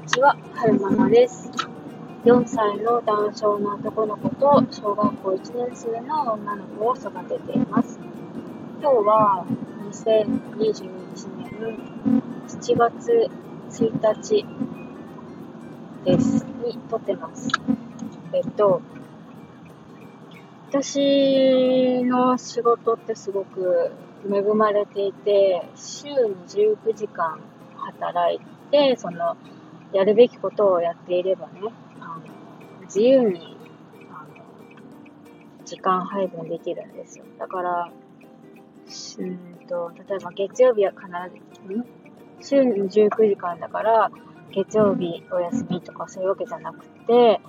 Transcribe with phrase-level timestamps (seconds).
[0.00, 1.50] にちは、はるままです。
[2.24, 7.98] 4歳の男性の男の子と小学校1年生の女の子を育てています。
[8.80, 9.44] 今日は
[9.90, 13.30] 2021年7月
[13.68, 14.46] 1日
[16.06, 16.46] です。
[16.64, 17.48] に撮ってます。
[18.32, 18.80] えっと、
[20.70, 23.92] 私の仕事ってすごく
[24.24, 26.14] 恵まれていて、週に
[26.48, 27.38] 19時間
[27.76, 28.40] 働い
[28.70, 29.36] て、その、
[29.92, 31.60] やるべきことをやっていればね、
[32.00, 32.22] あの
[32.82, 33.56] 自由に
[34.10, 37.24] あの時間配分できるんですよ。
[37.38, 37.92] だから、
[39.18, 41.06] うんと、例えば月曜日は必
[41.68, 41.86] ず、ん？
[42.42, 44.10] 週に19時間だから、
[44.50, 47.40] 月曜日お休みとかそういうわけじゃなくて、え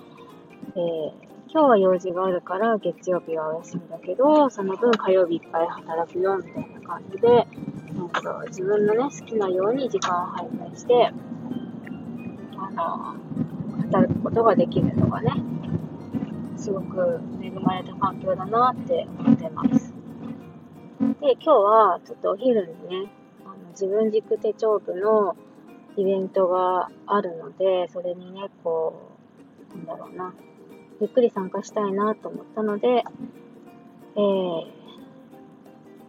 [0.76, 1.12] ー、
[1.48, 7.46] 今日は用事があるから月曜日はお休みだけど、その分火曜日いっぱい働くよみたいな感じで、
[7.94, 11.12] なんか自分のね、好きなように時間を配分して、
[12.72, 13.16] の、
[13.82, 15.30] 働くことができるのがね、
[16.56, 19.92] すごく恵まれた環境だなって思ってます。
[21.20, 23.10] で、今日はちょっとお昼にね、
[23.44, 25.36] あの自分軸手帳部の
[25.96, 28.94] イベントがあるので、それにね、こ
[29.74, 30.32] う、なんだろうな、
[31.00, 33.04] ゆっくり参加したいなと思ったので、
[34.14, 34.66] えー、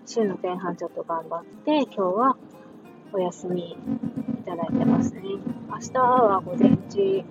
[0.06, 2.38] 週の前半ちょっと頑張って、今日は
[3.12, 3.76] お休みい
[4.46, 5.22] ただいてますね。
[5.74, 7.24] 明日は午前中、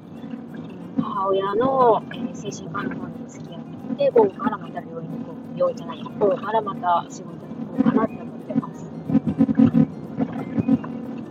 [1.00, 3.60] 母親の、えー、精神科の方に付き合っ
[3.96, 8.90] て、午後からまた病院に行こう、病院じゃない、午後からまた仕事に行こうかなって思ってます。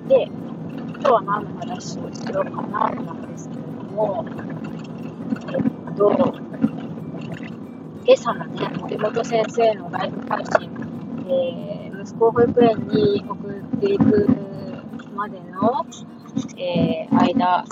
[0.07, 4.25] で、今日は何の話をしようかななんですけれども、
[5.87, 6.11] えっと、
[8.05, 10.71] 今朝のね、森本先生のライブ配信、
[11.27, 14.29] えー、息子保育園に送っていく
[15.13, 15.85] までの、
[16.57, 17.65] えー、間、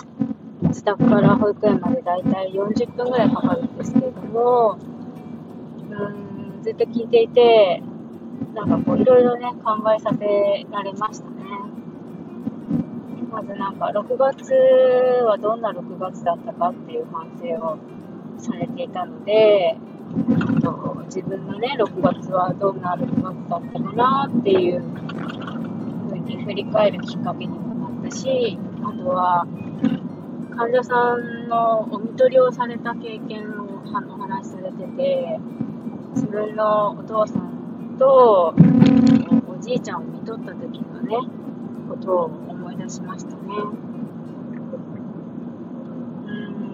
[0.64, 4.78] 自宅から保育園までだいたい40分ぐらいかかるんですけれども、
[5.90, 7.82] うん、ずっと聞いていて、
[8.54, 11.40] なんかこういろいろね、考えさせられましたね。
[13.32, 14.54] まずなんか6月
[15.24, 17.78] はどんな6月だったかっていう反省を
[18.38, 19.78] されていたので、
[20.62, 24.82] と自分のね、6月はどんな6月だったかなっていう
[26.10, 27.69] ふうに振り返るきっかけにも
[28.12, 29.46] し、あとは
[30.56, 35.40] 患者さんのお見取りをされた経験をお話しされてて、
[36.16, 38.54] 自分のお父さんと
[39.48, 41.18] おじいちゃんを見とった時のね、
[41.90, 43.38] ことを思い出しましたね。
[46.26, 46.70] うん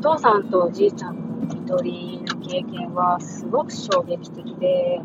[0.00, 1.22] お父さんとおじいちゃんの
[1.54, 5.00] 見取りの経験はすごく衝撃的で、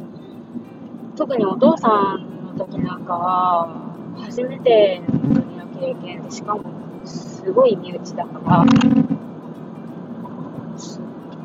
[1.17, 3.84] 特にお父さんの時なんかは、
[4.17, 6.63] 初めての見取りの経験で、しかも
[7.05, 8.73] すごい身内だから、と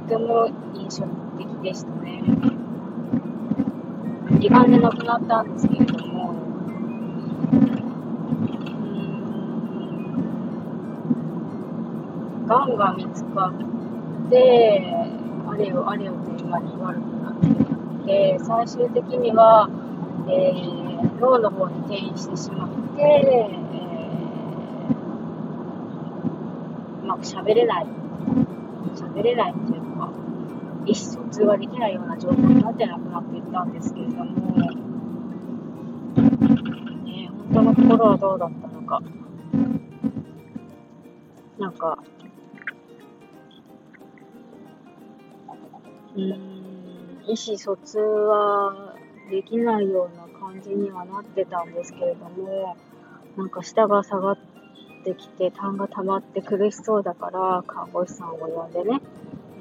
[0.08, 1.04] ても印象
[1.38, 2.22] 的でしたね。
[4.40, 6.34] 胃がんで亡くなったんですけれども、
[12.46, 13.52] がんが見つか
[14.26, 14.94] って、
[15.48, 17.54] あれよあれよと今に悪くなってい
[18.06, 19.68] て、最終的には、
[20.28, 20.79] えー、
[21.20, 23.60] 脳の方に転移してしまって、えー、
[27.02, 27.86] うまく喋れない、
[28.94, 30.10] 喋れないっていうか、
[30.86, 34.24] 意思疎通ができないような状態になって亡くなっていったんですけれども、
[37.04, 39.02] ね、本当のところはどうだったのか。
[41.58, 41.98] なんか、
[46.16, 46.22] うん、
[47.26, 48.94] 意思疎通は
[49.30, 50.19] できないような
[50.60, 52.76] 感じにはなってたんですけれども、
[53.36, 54.38] なんか舌が下がっ
[55.04, 59.00] てきて、痰が溜まって苦しそうだから、看護師さんを呼んでね、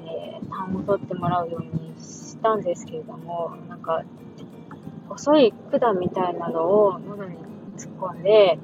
[0.04, 4.04] えー、痰を取ってもらうようにしたんですけれども、なんか、
[5.08, 7.36] 細い管みたいなのを喉に
[7.76, 8.58] 突っ込んで、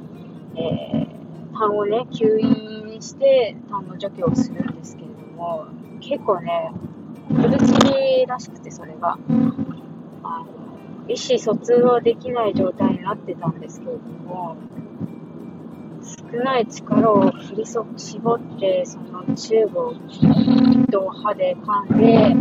[0.56, 5.66] えー、痰をね、吸引して痰の除去をするんですけれども、
[6.00, 6.70] 結構ね、
[7.30, 9.18] 苦しいらしくて、それが。
[11.08, 14.56] 意思疎通はできない状態になってたんですけれども、
[16.32, 19.94] 少ない力を振りそ絞って、そのチューブを
[20.90, 22.36] と歯で噛んで、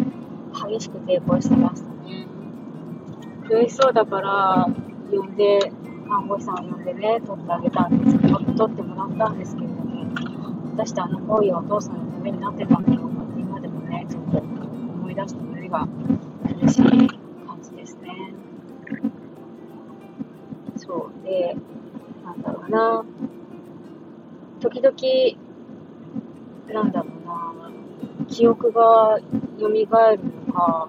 [0.70, 2.28] 激しく抵抗してましたね。
[3.48, 4.68] 苦しそうだから、
[5.12, 5.72] 呼んで、
[6.08, 10.06] 看護師さんを呼んでね、取ってあげたんですけど、取ってもらったんですけれども、
[10.72, 15.88] 果たしてあの行為はお父さんのためになってたんだろうかって今でもね、ちょっと思い出して胸が
[16.62, 17.15] 苦しい
[21.26, 21.56] で、
[22.24, 23.06] なんだろうな。
[24.62, 24.96] 時々、
[26.74, 27.72] なんだろうな、
[28.28, 29.20] 記憶が
[29.60, 29.88] 蘇る
[30.48, 30.88] のか、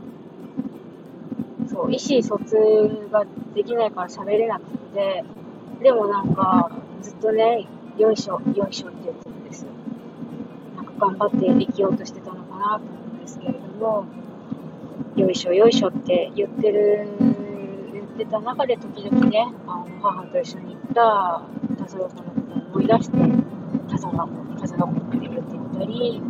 [1.66, 3.24] そう、意思疎通が
[3.54, 5.24] できないから喋れなくて、
[5.82, 6.70] でもなんか、
[7.02, 7.66] ずっとね、
[7.98, 9.70] よいしょ、よいしょって言ってるんですよ。
[10.76, 14.04] なんか頑張って生きようとしてたのかなと思うんですけれども、
[15.16, 17.08] よいしょ、よいしょって言ってる、
[18.16, 21.42] ってた中で時々ね、あの母と一緒に行った
[21.78, 23.18] 田沢さんのことを思い出して、
[23.90, 25.34] 田沢子、田沢子って言っ
[25.78, 26.22] たり、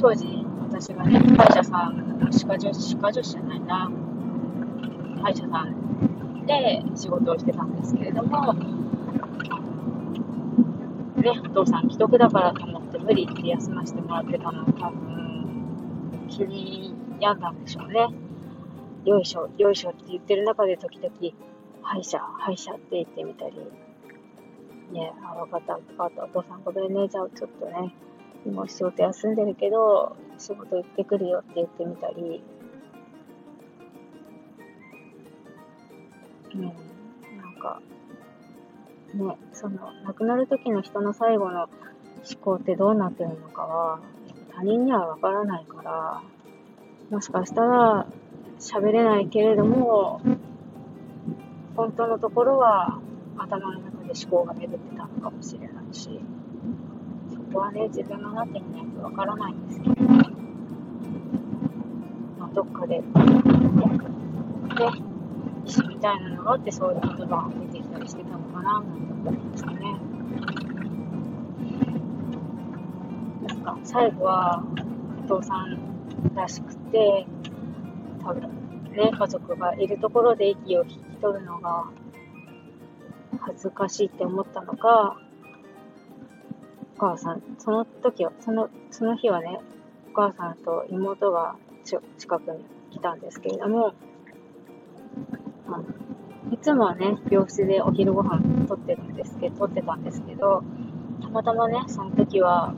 [0.00, 3.90] 当時私がね、歯医者さん、歯科女子、歯科女子じゃないな、
[5.22, 8.54] 歯医者さんで仕事をしてたんですけれども、
[11.16, 15.56] ね、お父さん既得だからと思って無理って休ませてもらってたの多分、
[16.28, 18.06] 気に病んだんでしょうね。
[19.04, 21.12] よいしょ、よいしょって言ってる中で時々、
[21.82, 23.56] 歯医者、歯医者って言ってみたり、
[24.92, 27.94] ね、あ、わかった、わかった、お父さんごめんね、じゃあちょっとね、
[28.46, 32.44] 今仕事休んでるけど、仕事行ってくるよって言ってみたり、
[36.54, 36.74] うん、なん
[37.60, 37.82] か、
[39.14, 41.70] ね、その、亡くなる時の人の最後の思
[42.40, 44.00] 考ってどうなってるのかは、
[44.54, 46.22] 他人にはわからないから、
[47.10, 48.06] もしかしたら
[48.62, 50.20] 喋れないけれども、
[51.74, 53.00] 本当のところは
[53.36, 56.20] 頭の中で思考が巡ってたのかもしれないし
[57.34, 59.94] そ、こはね、自分のなってみないとわからないんですけど、
[62.38, 63.04] まあ、どっかで、ね、
[65.64, 69.80] 意思みたいなのがあって、そういう言葉が出てきたりしてたのかな、なんて思いましたね。
[73.48, 74.62] なんか、最後は、
[75.24, 77.26] お父さんらしくて、
[78.24, 78.42] 多分、
[78.92, 81.90] ね、家族がいるところで息を引き取るのが
[83.40, 85.16] 恥ずかしいって思ったのか、
[86.96, 89.58] お母さん、その時は、その、その日はね、
[90.12, 93.94] お母さんと妹が近くに来たんですけれども、
[95.66, 95.84] あの
[96.52, 100.62] いつもはね、病室でお昼ご飯とってるんですけど、とってたんですけど、
[101.22, 102.74] たまたまね、その時は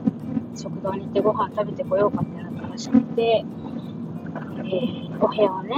[0.55, 5.71] 食堂に行ってご飯食べてこようかってなったらしくて、えー、お部屋をね、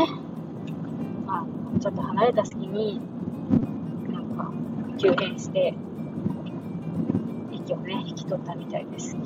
[1.26, 3.00] まあ、ちょっと離れた隙に、
[4.10, 4.52] なんか、
[4.98, 5.76] 急変して、
[7.52, 9.16] 息をね、引き取ったみたいです。
[9.16, 9.22] で、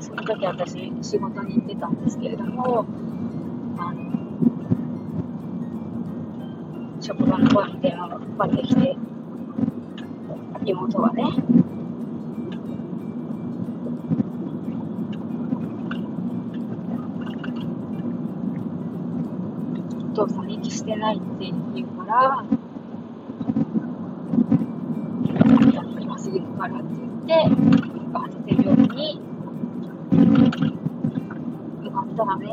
[0.00, 2.86] その時私、仕事に行ってたんですけれども、
[3.78, 4.02] あの、
[7.02, 8.96] 職場の方に電話がかかってきて、
[10.64, 11.24] 妹がね、
[20.54, 21.24] お父さん息してないって
[21.74, 22.44] 言うから、
[26.18, 27.34] 次かかるって言って、
[28.12, 29.20] 慌てて病院に
[31.82, 32.46] 向かったらね、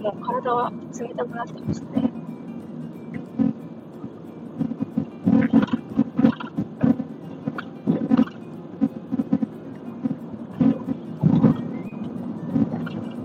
[0.00, 2.12] もう体は冷たくなってましたね。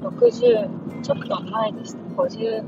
[0.03, 1.99] 60ちょっと前でした。
[2.21, 2.61] 58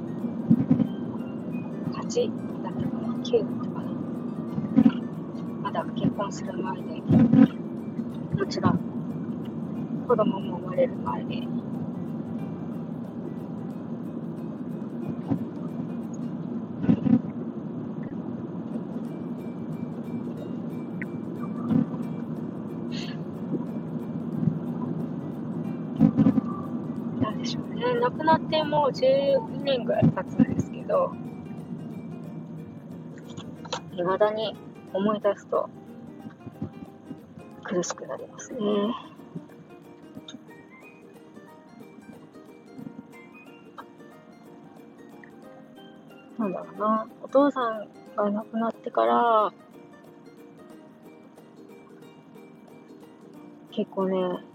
[2.64, 3.92] だったかな ?9 だったかな
[5.62, 7.02] まだ結婚する前で、
[8.38, 8.80] もちろん
[10.08, 11.36] 子供も生まれる前で、
[28.10, 31.12] 亡くなってもう12年ぐらい経つんですけど、
[33.92, 34.58] 未だに
[34.94, 35.70] 思い出すと
[37.64, 38.60] 苦しくなりますね。
[46.40, 49.54] なんだろうな、お父さんが亡くなってから、
[53.70, 54.49] 結構ね、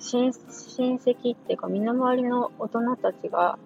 [0.00, 3.58] 親親戚っていうか、身の回りの大人たちが、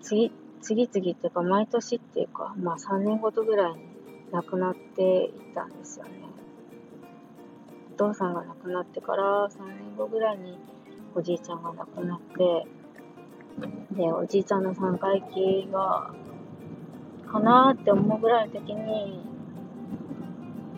[0.00, 3.90] 次、次々っていうか、毎年っていうか、まあ3年ごとぐらいに
[4.30, 6.12] 亡くなっていったんですよね。
[7.94, 10.58] お父さんが亡くなってから3年後ぐらいに
[11.14, 12.66] おじいちゃんが亡くなって、
[13.90, 16.14] で、おじいちゃんの3回忌が、
[17.30, 19.20] かなーって思うぐらいの時に、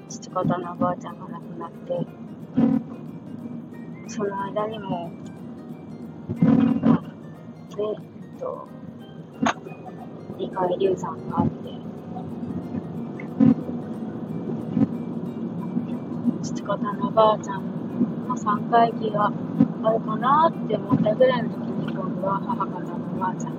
[0.09, 2.22] 父方のおばあちゃんが亡くなって、
[4.13, 5.11] その間にも、
[6.83, 7.03] まあ、
[7.75, 8.69] で、えっと、
[10.39, 11.53] 理解流産があって、
[16.43, 17.65] 父方のばあちゃん
[18.29, 19.33] の3回忌が
[19.83, 23.55] あるかなって思ったぐらいの時に今度は母方のおばあちゃん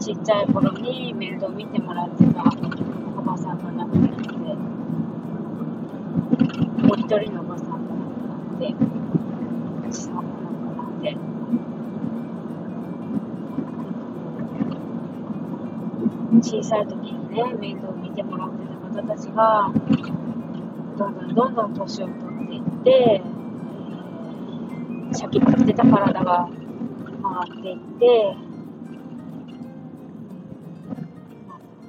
[0.00, 2.42] ちっちゃい頃に面倒見てもらってた
[3.16, 4.73] おばさんが亡くなって
[6.84, 8.74] もう一人のおばさんが亡くなって
[9.90, 11.16] 父さんも亡くなって
[16.42, 19.72] 小さい時にね面倒を見てもらってた方たちが
[20.98, 23.22] どんどんどんどん年を取っていって、
[25.12, 26.48] シャキッとしてた体が
[27.22, 28.36] 回っていって、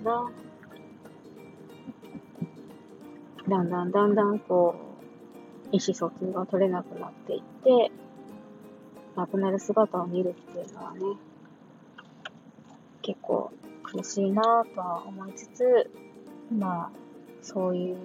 [0.03, 0.31] な。
[3.47, 4.84] だんだんだんだんこう、
[5.71, 7.91] 意思疎通が取れなくなっていって、
[9.15, 10.99] 亡くなる姿を見るっていうのはね、
[13.01, 13.51] 結構
[13.83, 15.91] 苦しいなとは思いつつ、
[16.51, 16.89] まあ、
[17.41, 17.97] そういう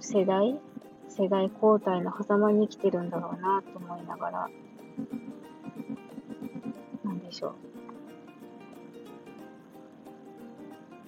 [0.00, 0.58] 世代
[1.08, 4.48] 世代交代の狭間に生きてるんだろうなと思いながら、
[7.04, 7.54] なんでしょ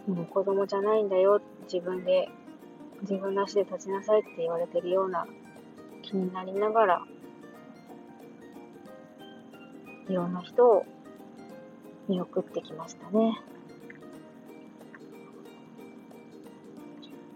[0.09, 0.11] う。
[0.11, 1.41] もう子供じゃないんだよ、
[1.73, 2.29] 自分で、
[3.03, 5.27] 自分の足で立ちなさいって言われてるような
[6.03, 7.03] 気になりながら、
[10.09, 10.87] いろんな人を
[12.09, 13.41] 見送ってきましたね。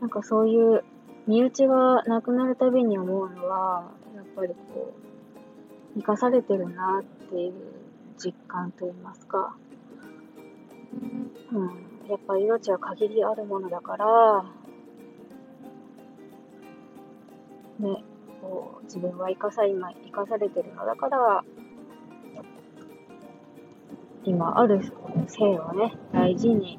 [0.01, 0.85] なんかそういう
[1.27, 4.93] 身内が亡くなるたびに思うのは、やっぱりこ
[5.97, 7.55] う、生かされてるなっていう
[8.19, 9.55] 実感といいますか、
[11.53, 11.65] うん、
[12.09, 14.45] やっぱ命は限りあるものだから、
[17.79, 18.05] ね、
[18.41, 21.45] こう自分は生かさ今生かされてるのだから
[24.25, 24.81] 今ある
[25.27, 26.79] 性をね大事に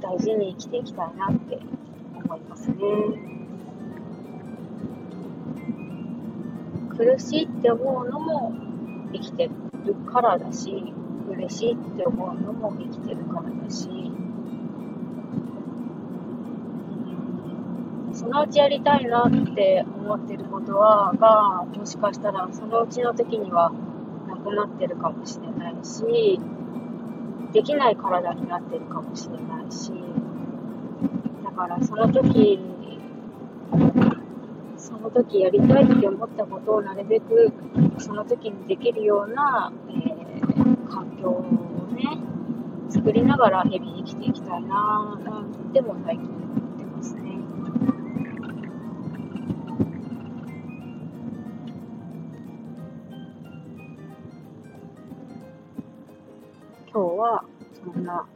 [0.00, 1.58] 大事に生きていきたいなって
[2.24, 2.76] 思いますね。
[6.96, 8.52] 苦しいって思うのも
[9.12, 9.48] 生きて
[9.84, 10.92] るからだし、
[11.30, 13.88] 嬉しいって思うのも生きてるからだし、
[18.12, 23.72] そのうちやりたいなって思ってることは、が、もしかしたらそのうちの時には
[24.28, 26.40] なくなってるかもしれないし、
[27.52, 29.92] できない体になってるかもしれないし
[31.44, 32.60] だ、からその時
[34.76, 37.52] その時やりたいって思ったことをなるべく
[37.98, 41.42] その時にできるような、えー、環境を
[41.92, 42.04] ね
[42.88, 46.59] 作りながら日々生きていきたいななんても最近。
[57.20, 57.44] は
[57.84, 58.26] そんな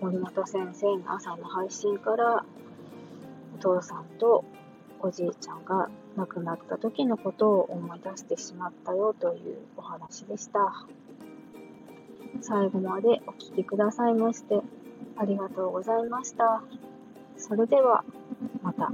[0.00, 2.44] 森本先生の朝の配信から
[3.54, 4.44] お父さんと
[5.00, 10.86] おじいちゃんが亡くなった時のことを思い出してしまったよというお話でした。
[12.40, 14.60] 最後までお聴きくださいまして
[15.16, 16.62] ありがとうございました。
[17.36, 18.04] それでは
[18.62, 18.92] また。